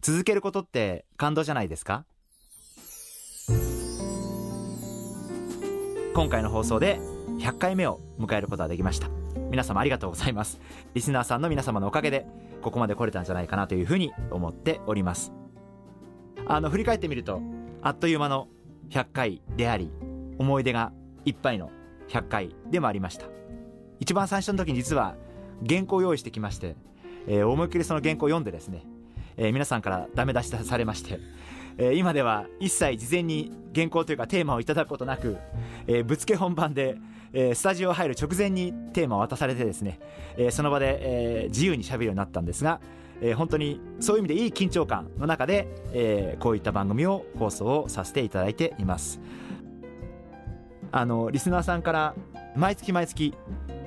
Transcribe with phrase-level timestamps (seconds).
[0.00, 2.04] 続けることって感動じゃないですか？
[6.14, 6.98] 今回の放送で
[7.38, 9.08] 100回目を迎えることができました。
[9.50, 10.60] 皆様ありがとうございます。
[10.94, 12.26] リスナーさんの皆様のおかげで
[12.62, 15.32] ここまで来れたんじゃないかなというふうに思っております。
[16.46, 17.40] あの振り返ってみると
[17.82, 18.48] あっという間の
[18.90, 19.90] 100回であり
[20.38, 20.92] 思い出が
[21.24, 21.70] いっぱいの
[22.08, 23.26] 100回でもありました。
[24.00, 25.16] 一番最初の時に実は
[25.68, 26.76] 原稿を用意してきまして、
[27.26, 28.84] えー、思いっきりその原稿を読んでですね、
[29.36, 31.20] えー、皆さんからダメ出しされまして
[31.78, 35.36] えー、今では一切事前に原稿というかテーマをいただくことなく、
[35.86, 36.96] えー、ぶつけ本番で、
[37.32, 40.00] えー、スタジオ入る直前にテーマを渡されてですね、
[40.36, 42.80] えー、その場で、えー、自由にしゃべるようになったんですが、
[43.20, 49.20] えー、本当にそういう意味でいい緊張感の中で、えー、こういった番組を放送をさせていただいています。
[50.92, 52.14] あのリスナーさんから
[52.54, 53.34] 毎月毎月、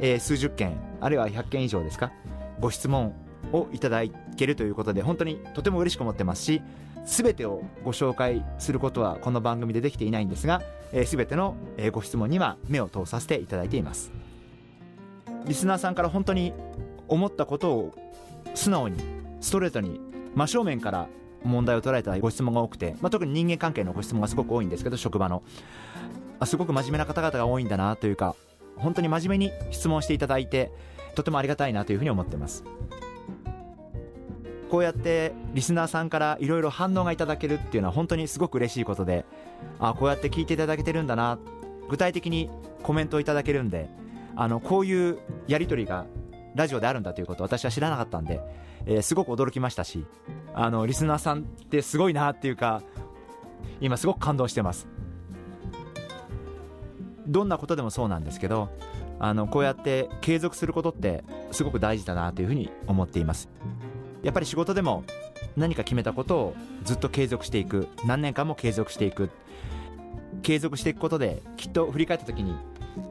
[0.00, 2.12] えー、数十件あるいは100件以上ですか
[2.60, 3.14] ご質問
[3.52, 4.02] をいただ
[4.36, 6.62] けるということで本当にとても嬉しく思ってますし
[7.04, 11.56] 全てをご紹介することはこの番組でできていないんですが、えー、全ての
[11.92, 14.12] ご質問には目を通させていただいています。
[15.46, 16.52] リスナーさんから本当に
[17.06, 17.94] 思ったことを
[18.54, 18.98] 素直に
[19.40, 20.00] ストレートに
[20.34, 21.08] 真正面から
[21.42, 25.42] 問題を捉えたご質問が多くて、まあ、特に人間関係のご質問がすごく多いんですけど職場の。
[26.40, 28.36] あすごく真面目な方々が多いんだなというか
[28.76, 30.70] 本当に真面目に質問していただいて
[31.16, 32.64] とてもありがたいなというふうに思ってます。
[34.70, 39.24] こうやってリスナーさんからいろいろ反応がいただけるっていうのは本当にすごく嬉しいことで
[39.78, 41.38] あこうやって聞いていただけてるんだな
[41.88, 42.50] 具体的に
[42.82, 43.88] コメントをいただけるんで
[44.36, 46.06] あのこういうやり取りが
[46.54, 48.40] ラジオであるんだということ私は知らなかったんで、
[48.86, 50.06] えー、すごく驚きましたし
[50.54, 52.82] あのリスナーさんってすごいなっていうか
[53.80, 54.88] 今すごく感動してます。
[57.26, 58.70] どんなことでもそうなんですけど
[59.20, 63.48] あのこうやって継続することってすごく大事だなというふうに思っています。
[64.22, 65.04] やっぱり仕事でも
[65.56, 67.88] 何か決めたことをずっと継続していく。
[68.04, 69.30] 何年間も継続していく。
[70.42, 72.54] 継続していくことできっと振り返った時に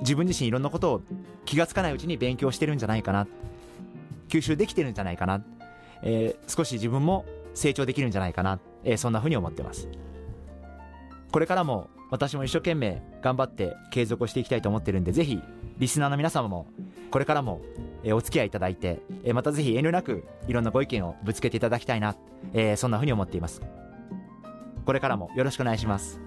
[0.00, 1.02] 自分自身いろんなことを
[1.44, 3.26] 気が付かないうちに勉強してるんじゃないかな。
[4.28, 5.44] 吸収できてるんじゃないかな、
[6.02, 9.88] えー、少し自分も成長できるんじゃないかな、えー、そんなふうに思ってます。
[11.32, 15.40] これからも私も一生懸命頑張って継続をしていきたいと思ってるんでぜひ
[15.78, 16.66] リスナーの皆様も
[17.10, 17.60] これからも
[18.12, 19.00] お付き合いいただいて
[19.32, 22.16] またぜひ遠慮なくいろんなご意見をぶつけていただきたいな、
[22.54, 23.62] え、そんなふうに思っています。
[24.86, 26.20] これからもよろしくお願いします。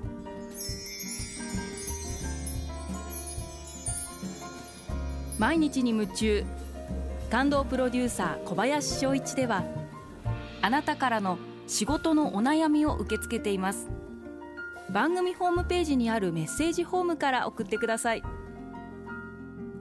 [5.40, 6.46] 毎日に夢中
[7.30, 9.64] 感動プロデューサー小林翔一では
[10.62, 13.90] あなたからの仕事のお悩みを受け付けています。
[14.92, 18.24] 番組ホームページにあるメッセージフォームから送ってください。